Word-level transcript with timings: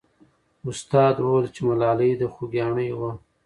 استاد 0.69 1.15
وویل 1.19 1.47
چې 1.55 1.61
ملالۍ 1.69 2.11
د 2.17 2.23
خوګیاڼیو 2.33 2.95
وه. 2.99 3.11